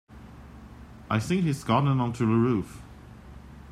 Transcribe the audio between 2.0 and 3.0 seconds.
on to the roof.